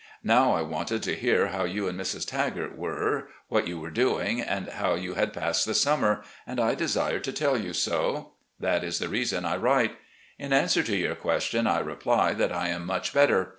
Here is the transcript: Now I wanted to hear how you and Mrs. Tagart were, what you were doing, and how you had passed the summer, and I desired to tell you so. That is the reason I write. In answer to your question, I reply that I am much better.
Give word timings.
Now 0.23 0.53
I 0.53 0.63
wanted 0.63 1.03
to 1.03 1.13
hear 1.15 1.49
how 1.49 1.63
you 1.63 1.87
and 1.87 1.95
Mrs. 1.99 2.25
Tagart 2.25 2.75
were, 2.75 3.27
what 3.49 3.67
you 3.67 3.79
were 3.79 3.91
doing, 3.91 4.41
and 4.41 4.67
how 4.67 4.95
you 4.95 5.13
had 5.13 5.31
passed 5.31 5.67
the 5.67 5.75
summer, 5.75 6.23
and 6.47 6.59
I 6.59 6.73
desired 6.73 7.23
to 7.25 7.31
tell 7.31 7.55
you 7.55 7.71
so. 7.71 8.31
That 8.59 8.83
is 8.83 8.97
the 8.97 9.09
reason 9.09 9.45
I 9.45 9.57
write. 9.57 9.95
In 10.39 10.53
answer 10.53 10.81
to 10.81 10.97
your 10.97 11.13
question, 11.13 11.67
I 11.67 11.77
reply 11.77 12.33
that 12.33 12.51
I 12.51 12.69
am 12.69 12.83
much 12.87 13.13
better. 13.13 13.49